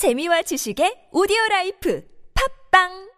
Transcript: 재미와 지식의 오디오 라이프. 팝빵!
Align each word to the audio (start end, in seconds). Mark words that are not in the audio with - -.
재미와 0.00 0.40
지식의 0.48 1.12
오디오 1.12 1.36
라이프. 1.50 2.00
팝빵! 2.32 3.09